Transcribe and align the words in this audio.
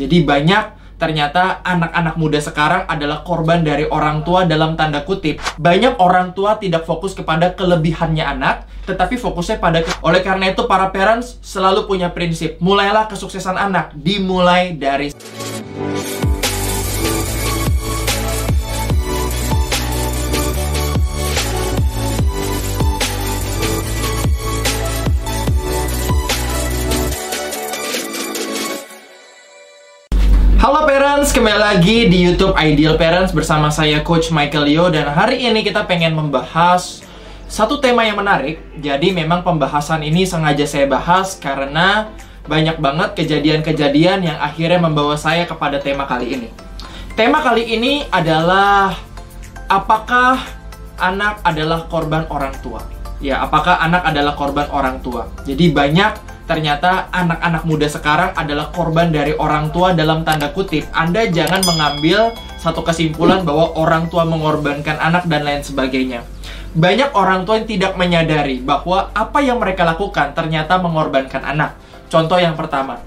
Jadi 0.00 0.24
banyak 0.24 0.96
ternyata 0.96 1.60
anak-anak 1.60 2.16
muda 2.16 2.40
sekarang 2.40 2.88
adalah 2.88 3.20
korban 3.20 3.60
dari 3.60 3.84
orang 3.84 4.24
tua 4.24 4.48
dalam 4.48 4.80
tanda 4.80 5.04
kutip. 5.04 5.36
Banyak 5.60 6.00
orang 6.00 6.32
tua 6.32 6.56
tidak 6.56 6.88
fokus 6.88 7.12
kepada 7.12 7.52
kelebihannya 7.52 8.24
anak, 8.24 8.64
tetapi 8.88 9.20
fokusnya 9.20 9.60
pada 9.60 9.84
ke- 9.84 10.00
oleh 10.00 10.24
karena 10.24 10.52
itu 10.52 10.64
para 10.64 10.88
parents 10.88 11.36
selalu 11.44 11.84
punya 11.84 12.08
prinsip, 12.08 12.56
mulailah 12.64 13.08
kesuksesan 13.12 13.60
anak 13.60 13.92
dimulai 13.92 14.72
dari 14.76 15.12
Parents, 31.30 31.46
kembali 31.46 31.62
lagi 31.62 31.98
di 32.10 32.26
YouTube 32.26 32.58
Ideal 32.58 32.98
Parents 32.98 33.30
bersama 33.30 33.70
saya 33.70 34.02
Coach 34.02 34.34
Michael 34.34 34.66
Leo 34.66 34.90
dan 34.90 35.06
hari 35.14 35.38
ini 35.38 35.62
kita 35.62 35.86
pengen 35.86 36.10
membahas 36.10 37.06
satu 37.46 37.78
tema 37.78 38.02
yang 38.02 38.18
menarik. 38.18 38.58
Jadi 38.82 39.14
memang 39.14 39.46
pembahasan 39.46 40.02
ini 40.02 40.26
sengaja 40.26 40.66
saya 40.66 40.90
bahas 40.90 41.38
karena 41.38 42.10
banyak 42.50 42.82
banget 42.82 43.14
kejadian-kejadian 43.14 44.26
yang 44.26 44.42
akhirnya 44.42 44.82
membawa 44.82 45.14
saya 45.14 45.46
kepada 45.46 45.78
tema 45.78 46.02
kali 46.02 46.34
ini. 46.34 46.48
Tema 47.14 47.46
kali 47.46 47.78
ini 47.78 48.10
adalah 48.10 48.98
apakah 49.70 50.34
anak 50.98 51.46
adalah 51.46 51.86
korban 51.86 52.26
orang 52.26 52.58
tua? 52.58 52.82
Ya, 53.22 53.38
apakah 53.38 53.78
anak 53.78 54.02
adalah 54.02 54.34
korban 54.34 54.66
orang 54.74 54.98
tua? 54.98 55.30
Jadi 55.46 55.70
banyak 55.70 56.29
ternyata 56.50 57.06
anak-anak 57.14 57.62
muda 57.62 57.86
sekarang 57.86 58.34
adalah 58.34 58.74
korban 58.74 59.14
dari 59.14 59.30
orang 59.38 59.70
tua 59.70 59.94
dalam 59.94 60.26
tanda 60.26 60.50
kutip. 60.50 60.82
Anda 60.90 61.30
jangan 61.30 61.62
mengambil 61.62 62.34
satu 62.58 62.82
kesimpulan 62.82 63.46
bahwa 63.46 63.70
orang 63.78 64.10
tua 64.10 64.26
mengorbankan 64.26 64.98
anak 64.98 65.30
dan 65.30 65.46
lain 65.46 65.62
sebagainya. 65.62 66.26
Banyak 66.74 67.14
orang 67.14 67.46
tua 67.46 67.62
yang 67.62 67.70
tidak 67.70 67.92
menyadari 67.94 68.58
bahwa 68.58 69.14
apa 69.14 69.38
yang 69.38 69.62
mereka 69.62 69.86
lakukan 69.86 70.34
ternyata 70.34 70.82
mengorbankan 70.82 71.46
anak. 71.46 71.78
Contoh 72.10 72.42
yang 72.42 72.58
pertama 72.58 72.98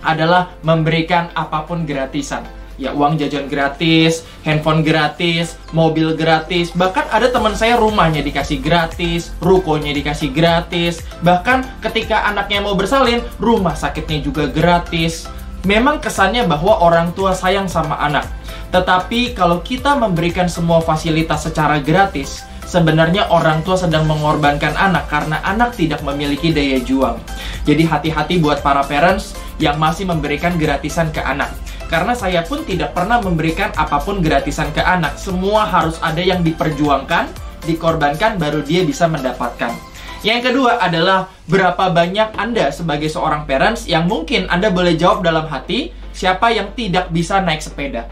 adalah 0.00 0.56
memberikan 0.64 1.28
apa 1.36 1.68
pun 1.68 1.84
gratisan. 1.84 2.57
Ya, 2.78 2.94
uang 2.94 3.18
jajan 3.18 3.50
gratis, 3.50 4.22
handphone 4.46 4.86
gratis, 4.86 5.58
mobil 5.74 6.14
gratis. 6.14 6.70
Bahkan 6.70 7.10
ada 7.10 7.26
teman 7.26 7.58
saya 7.58 7.74
rumahnya 7.74 8.22
dikasih 8.22 8.62
gratis, 8.62 9.34
rukonya 9.42 9.90
dikasih 9.90 10.30
gratis. 10.30 11.02
Bahkan 11.26 11.82
ketika 11.82 12.30
anaknya 12.30 12.62
mau 12.62 12.78
bersalin, 12.78 13.18
rumah 13.42 13.74
sakitnya 13.74 14.22
juga 14.22 14.46
gratis. 14.46 15.26
Memang 15.66 15.98
kesannya 15.98 16.46
bahwa 16.46 16.78
orang 16.78 17.10
tua 17.18 17.34
sayang 17.34 17.66
sama 17.66 17.98
anak. 17.98 18.30
Tetapi 18.70 19.34
kalau 19.34 19.58
kita 19.58 19.98
memberikan 19.98 20.46
semua 20.46 20.78
fasilitas 20.78 21.50
secara 21.50 21.82
gratis, 21.82 22.46
sebenarnya 22.62 23.26
orang 23.26 23.66
tua 23.66 23.74
sedang 23.74 24.06
mengorbankan 24.06 24.78
anak 24.78 25.10
karena 25.10 25.42
anak 25.42 25.74
tidak 25.74 25.98
memiliki 26.06 26.54
daya 26.54 26.78
juang. 26.78 27.18
Jadi 27.66 27.82
hati-hati 27.82 28.38
buat 28.38 28.62
para 28.62 28.86
parents 28.86 29.34
yang 29.58 29.82
masih 29.82 30.06
memberikan 30.06 30.54
gratisan 30.54 31.10
ke 31.10 31.18
anak. 31.18 31.50
Karena 31.88 32.12
saya 32.12 32.44
pun 32.44 32.68
tidak 32.68 32.92
pernah 32.92 33.16
memberikan 33.24 33.72
apa 33.72 33.96
pun 34.04 34.20
gratisan 34.20 34.68
ke 34.76 34.84
anak. 34.84 35.16
Semua 35.16 35.64
harus 35.64 35.96
ada 36.04 36.20
yang 36.20 36.44
diperjuangkan, 36.44 37.32
dikorbankan 37.64 38.36
baru 38.36 38.60
dia 38.60 38.84
bisa 38.84 39.08
mendapatkan. 39.08 39.72
Yang 40.20 40.52
kedua 40.52 40.82
adalah 40.82 41.32
berapa 41.48 41.88
banyak 41.88 42.36
Anda 42.36 42.68
sebagai 42.74 43.08
seorang 43.08 43.48
parents 43.48 43.88
yang 43.88 44.04
mungkin 44.04 44.50
Anda 44.52 44.68
boleh 44.68 45.00
jawab 45.00 45.24
dalam 45.24 45.48
hati, 45.48 45.94
siapa 46.12 46.52
yang 46.52 46.76
tidak 46.76 47.08
bisa 47.08 47.40
naik 47.40 47.64
sepeda? 47.64 48.04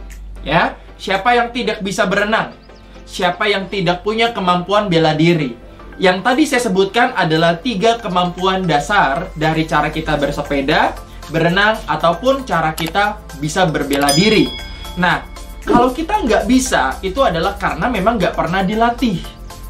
Ya, 0.47 0.79
siapa 0.97 1.37
yang 1.37 1.53
tidak 1.53 1.83
bisa 1.85 2.09
berenang? 2.09 2.57
Siapa 3.05 3.51
yang 3.51 3.69
tidak 3.69 4.07
punya 4.07 4.31
kemampuan 4.31 4.89
bela 4.89 5.13
diri? 5.13 5.59
Yang 5.97 6.19
tadi 6.23 6.43
saya 6.47 6.63
sebutkan 6.69 7.09
adalah 7.17 7.59
tiga 7.59 7.99
kemampuan 7.99 8.65
dasar 8.69 9.33
dari 9.35 9.67
cara 9.67 9.89
kita 9.91 10.15
bersepeda, 10.15 10.95
berenang, 11.31 11.79
ataupun 11.87 12.47
cara 12.47 12.73
kita 12.77 13.21
bisa 13.43 13.67
berbela 13.67 14.11
diri. 14.15 14.49
Nah, 14.97 15.23
kalau 15.67 15.91
kita 15.91 16.23
nggak 16.23 16.47
bisa, 16.47 16.97
itu 17.03 17.19
adalah 17.21 17.59
karena 17.59 17.91
memang 17.91 18.17
nggak 18.17 18.39
pernah 18.39 18.63
dilatih. 18.63 19.19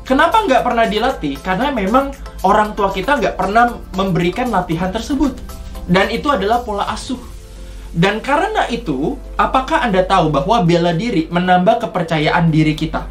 Kenapa 0.07 0.45
nggak 0.45 0.63
pernah 0.63 0.87
dilatih? 0.87 1.35
Karena 1.41 1.75
memang 1.75 2.15
orang 2.47 2.77
tua 2.79 2.95
kita 2.95 3.19
nggak 3.19 3.35
pernah 3.35 3.75
memberikan 3.97 4.53
latihan 4.53 4.93
tersebut. 4.93 5.35
Dan 5.89 6.13
itu 6.13 6.31
adalah 6.31 6.63
pola 6.63 6.87
asuh. 6.93 7.19
Dan 7.97 8.21
karena 8.21 8.69
itu, 8.69 9.17
apakah 9.41 9.81
Anda 9.83 10.05
tahu 10.05 10.29
bahwa 10.29 10.61
bela 10.63 10.93
diri 10.93 11.33
menambah 11.33 11.89
kepercayaan 11.89 12.53
diri 12.53 12.77
kita? 12.77 13.09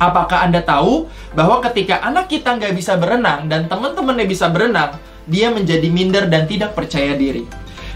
Apakah 0.00 0.48
Anda 0.48 0.64
tahu 0.64 1.10
bahwa 1.36 1.60
ketika 1.68 2.00
anak 2.00 2.32
kita 2.32 2.56
nggak 2.56 2.72
bisa 2.72 2.96
berenang 2.96 3.50
dan 3.52 3.68
teman-temannya 3.68 4.24
bisa 4.24 4.48
berenang, 4.48 4.96
dia 5.28 5.52
menjadi 5.52 5.86
minder 5.92 6.26
dan 6.26 6.48
tidak 6.48 6.74
percaya 6.74 7.14
diri. 7.14 7.44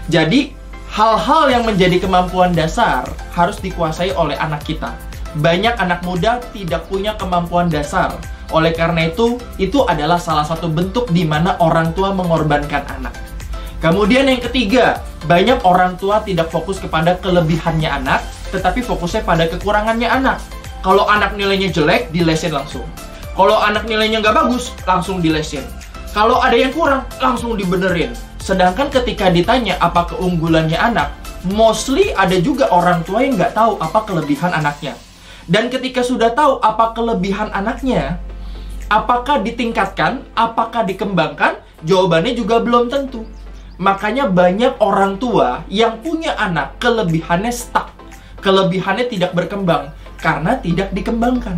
Jadi, 0.07 0.53
hal-hal 0.93 1.49
yang 1.49 1.63
menjadi 1.65 1.97
kemampuan 1.97 2.53
dasar 2.53 3.09
harus 3.33 3.57
dikuasai 3.59 4.13
oleh 4.13 4.37
anak 4.37 4.61
kita. 4.63 4.93
Banyak 5.41 5.75
anak 5.81 6.05
muda 6.05 6.37
tidak 6.53 6.85
punya 6.85 7.17
kemampuan 7.17 7.67
dasar. 7.67 8.13
Oleh 8.53 8.69
karena 8.69 9.09
itu, 9.09 9.41
itu 9.57 9.81
adalah 9.89 10.21
salah 10.21 10.45
satu 10.45 10.69
bentuk 10.69 11.09
di 11.09 11.25
mana 11.25 11.57
orang 11.57 11.89
tua 11.97 12.13
mengorbankan 12.13 12.85
anak. 13.01 13.17
Kemudian 13.81 14.29
yang 14.29 14.39
ketiga, 14.39 15.01
banyak 15.25 15.59
orang 15.65 15.97
tua 15.97 16.21
tidak 16.21 16.53
fokus 16.53 16.77
kepada 16.77 17.17
kelebihannya 17.17 17.89
anak, 17.89 18.21
tetapi 18.53 18.85
fokusnya 18.85 19.25
pada 19.25 19.49
kekurangannya 19.49 20.07
anak. 20.07 20.37
Kalau 20.85 21.09
anak 21.09 21.33
nilainya 21.33 21.73
jelek, 21.73 22.13
dilesin 22.13 22.53
langsung. 22.53 22.85
Kalau 23.33 23.57
anak 23.57 23.89
nilainya 23.89 24.21
nggak 24.21 24.35
bagus, 24.37 24.69
langsung 24.85 25.17
dilesin. 25.17 25.65
Kalau 26.13 26.37
ada 26.37 26.53
yang 26.53 26.69
kurang, 26.69 27.09
langsung 27.17 27.57
dibenerin. 27.57 28.13
Sedangkan 28.37 28.93
ketika 28.93 29.33
ditanya 29.33 29.81
apa 29.81 30.13
keunggulannya 30.13 30.77
anak, 30.77 31.09
mostly 31.49 32.13
ada 32.13 32.37
juga 32.37 32.69
orang 32.69 33.01
tua 33.01 33.25
yang 33.25 33.33
nggak 33.33 33.57
tahu 33.57 33.81
apa 33.81 33.99
kelebihan 34.05 34.53
anaknya. 34.53 34.93
Dan 35.49 35.73
ketika 35.73 36.05
sudah 36.05 36.29
tahu 36.37 36.61
apa 36.61 36.93
kelebihan 36.93 37.49
anaknya, 37.49 38.21
apakah 38.93 39.41
ditingkatkan, 39.41 40.21
apakah 40.37 40.85
dikembangkan, 40.85 41.57
jawabannya 41.81 42.37
juga 42.37 42.61
belum 42.61 42.93
tentu. 42.93 43.25
Makanya 43.81 44.29
banyak 44.29 44.77
orang 44.77 45.17
tua 45.17 45.65
yang 45.65 45.97
punya 45.97 46.37
anak 46.37 46.77
kelebihannya 46.77 47.49
stuck, 47.49 47.89
kelebihannya 48.45 49.09
tidak 49.09 49.33
berkembang 49.33 49.89
karena 50.21 50.61
tidak 50.61 50.93
dikembangkan. 50.93 51.57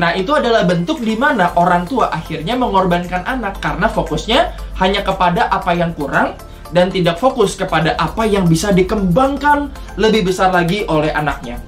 Nah, 0.00 0.16
itu 0.16 0.32
adalah 0.32 0.64
bentuk 0.64 1.04
di 1.04 1.12
mana 1.12 1.52
orang 1.60 1.84
tua 1.84 2.08
akhirnya 2.08 2.56
mengorbankan 2.56 3.20
anak 3.20 3.60
karena 3.60 3.84
fokusnya 3.84 4.56
hanya 4.80 5.04
kepada 5.04 5.52
apa 5.52 5.76
yang 5.76 5.92
kurang 5.92 6.40
dan 6.72 6.88
tidak 6.88 7.20
fokus 7.20 7.52
kepada 7.52 7.92
apa 8.00 8.24
yang 8.24 8.48
bisa 8.48 8.72
dikembangkan 8.72 9.68
lebih 10.00 10.32
besar 10.32 10.56
lagi 10.56 10.88
oleh 10.88 11.12
anaknya. 11.12 11.60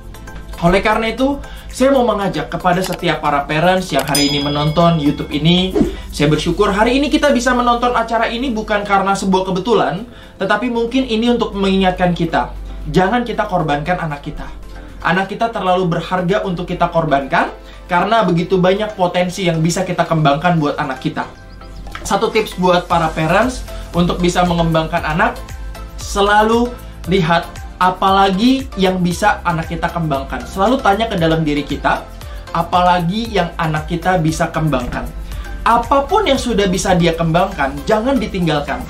Oleh 0.64 0.80
karena 0.80 1.12
itu, 1.12 1.36
saya 1.68 1.92
mau 1.92 2.08
mengajak 2.08 2.48
kepada 2.48 2.80
setiap 2.80 3.20
para 3.20 3.44
parents 3.44 3.92
yang 3.92 4.06
hari 4.08 4.32
ini 4.32 4.40
menonton 4.40 4.96
YouTube 4.96 5.28
ini. 5.28 5.76
Saya 6.08 6.32
bersyukur 6.32 6.72
hari 6.72 6.96
ini 6.96 7.12
kita 7.12 7.36
bisa 7.36 7.52
menonton 7.52 7.92
acara 7.92 8.32
ini 8.32 8.48
bukan 8.48 8.80
karena 8.80 9.12
sebuah 9.12 9.52
kebetulan, 9.52 10.08
tetapi 10.40 10.72
mungkin 10.72 11.04
ini 11.04 11.36
untuk 11.36 11.52
mengingatkan 11.52 12.16
kita. 12.16 12.56
Jangan 12.88 13.28
kita 13.28 13.44
korbankan 13.44 14.00
anak 14.08 14.24
kita. 14.24 14.61
Anak 15.02 15.34
kita 15.34 15.50
terlalu 15.50 15.98
berharga 15.98 16.46
untuk 16.46 16.70
kita 16.70 16.86
korbankan 16.86 17.50
karena 17.90 18.22
begitu 18.22 18.54
banyak 18.56 18.94
potensi 18.94 19.50
yang 19.50 19.58
bisa 19.58 19.82
kita 19.82 20.06
kembangkan 20.06 20.62
buat 20.62 20.78
anak 20.78 21.02
kita. 21.02 21.26
Satu 22.06 22.30
tips 22.30 22.54
buat 22.58 22.86
para 22.86 23.10
parents 23.10 23.66
untuk 23.94 24.22
bisa 24.22 24.46
mengembangkan 24.46 25.02
anak, 25.02 25.38
selalu 25.98 26.70
lihat 27.10 27.46
apalagi 27.82 28.70
yang 28.78 29.02
bisa 29.02 29.42
anak 29.42 29.70
kita 29.70 29.90
kembangkan. 29.90 30.46
Selalu 30.46 30.78
tanya 30.78 31.10
ke 31.10 31.18
dalam 31.18 31.42
diri 31.42 31.66
kita, 31.66 32.06
apalagi 32.54 33.26
yang 33.30 33.50
anak 33.58 33.90
kita 33.90 34.22
bisa 34.22 34.48
kembangkan. 34.54 35.04
Apa 35.62 36.06
pun 36.10 36.26
yang 36.26 36.38
sudah 36.38 36.66
bisa 36.66 36.94
dia 36.94 37.14
kembangkan, 37.14 37.74
jangan 37.86 38.18
ditinggalkan. 38.18 38.82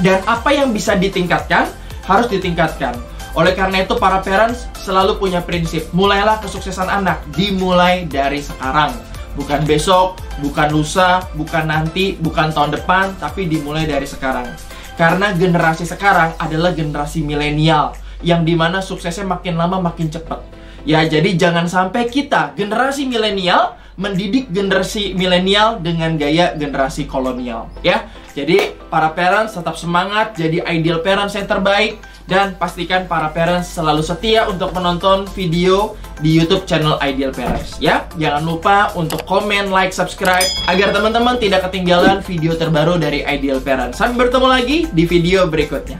Dan 0.00 0.20
apa 0.24 0.52
yang 0.52 0.72
bisa 0.72 0.96
ditingkatkan, 0.96 1.68
harus 2.08 2.28
ditingkatkan. 2.28 2.96
Oleh 3.36 3.52
karena 3.52 3.84
itu, 3.84 4.00
para 4.00 4.24
parents 4.24 4.69
selalu 4.80 5.20
punya 5.20 5.44
prinsip, 5.44 5.92
mulailah 5.92 6.40
kesuksesan 6.40 6.88
anak, 6.88 7.20
dimulai 7.36 8.08
dari 8.08 8.40
sekarang. 8.40 8.96
Bukan 9.36 9.62
besok, 9.68 10.18
bukan 10.42 10.72
lusa, 10.72 11.22
bukan 11.36 11.68
nanti, 11.70 12.16
bukan 12.18 12.50
tahun 12.50 12.74
depan, 12.80 13.14
tapi 13.20 13.46
dimulai 13.46 13.86
dari 13.86 14.08
sekarang. 14.08 14.48
Karena 14.96 15.32
generasi 15.36 15.84
sekarang 15.86 16.34
adalah 16.40 16.72
generasi 16.72 17.22
milenial, 17.22 17.94
yang 18.24 18.42
di 18.42 18.56
mana 18.56 18.80
suksesnya 18.80 19.24
makin 19.28 19.56
lama 19.60 19.78
makin 19.80 20.10
cepat. 20.10 20.40
Ya, 20.88 21.04
jadi 21.04 21.36
jangan 21.36 21.68
sampai 21.68 22.08
kita, 22.08 22.56
generasi 22.56 23.04
milenial, 23.04 23.76
mendidik 24.00 24.48
generasi 24.48 25.12
milenial 25.12 25.76
dengan 25.78 26.16
gaya 26.16 26.56
generasi 26.56 27.04
kolonial, 27.04 27.68
ya. 27.84 28.08
Jadi, 28.32 28.76
para 28.88 29.12
parents 29.12 29.54
tetap 29.54 29.76
semangat, 29.76 30.32
jadi 30.36 30.64
ideal 30.72 31.04
parents 31.04 31.36
yang 31.36 31.44
terbaik, 31.44 32.00
Dan 32.30 32.54
pastikan 32.54 33.10
para 33.10 33.26
parents 33.34 33.74
selalu 33.74 34.06
setia 34.06 34.46
untuk 34.46 34.70
menonton 34.70 35.26
video 35.34 35.98
di 36.22 36.30
YouTube 36.30 36.62
channel 36.62 36.94
Ideal 37.02 37.34
Parents 37.34 37.74
ya. 37.82 38.06
Jangan 38.14 38.46
lupa 38.46 38.94
untuk 38.94 39.26
komen, 39.26 39.74
like, 39.74 39.90
subscribe 39.90 40.46
agar 40.70 40.94
teman-teman 40.94 41.42
tidak 41.42 41.66
ketinggalan 41.66 42.22
video 42.22 42.54
terbaru 42.54 43.02
dari 43.02 43.26
Ideal 43.26 43.58
Parents. 43.58 43.98
Sampai 43.98 44.30
bertemu 44.30 44.46
lagi 44.46 44.78
di 44.94 45.10
video 45.10 45.50
berikutnya. 45.50 45.98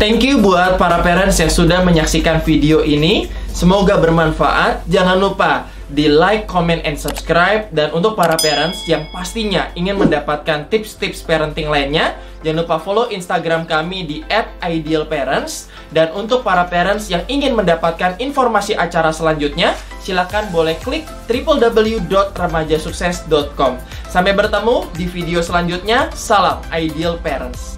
Thank 0.00 0.24
you 0.24 0.40
buat 0.40 0.80
para 0.80 1.04
parents 1.04 1.36
yang 1.36 1.52
sudah 1.52 1.84
menyaksikan 1.84 2.40
video 2.40 2.80
ini. 2.80 3.28
Semoga 3.52 4.00
bermanfaat. 4.00 4.88
Jangan 4.88 5.20
lupa 5.20 5.68
di 5.90 6.06
like, 6.06 6.46
comment, 6.46 6.78
and 6.86 6.94
subscribe. 6.94 7.66
Dan 7.74 7.90
untuk 7.90 8.14
para 8.14 8.38
parents 8.38 8.86
yang 8.86 9.10
pastinya 9.10 9.74
ingin 9.74 9.98
mendapatkan 9.98 10.70
tips-tips 10.70 11.26
parenting 11.26 11.66
lainnya, 11.72 12.14
jangan 12.46 12.62
lupa 12.62 12.78
follow 12.78 13.10
Instagram 13.10 13.66
kami 13.66 14.06
di 14.06 14.22
@idealparents. 14.62 15.66
Dan 15.92 16.08
untuk 16.16 16.40
para 16.46 16.64
parents 16.70 17.10
yang 17.12 17.20
ingin 17.28 17.52
mendapatkan 17.52 18.16
informasi 18.16 18.72
acara 18.78 19.12
selanjutnya, 19.12 19.76
silakan 20.00 20.48
boleh 20.48 20.72
klik 20.80 21.04
www.remajasukses.com. 21.28 23.76
Sampai 24.08 24.32
bertemu 24.32 24.88
di 24.96 25.04
video 25.08 25.42
selanjutnya. 25.44 26.08
Salam 26.12 26.60
Ideal 26.72 27.16
Parents. 27.20 27.76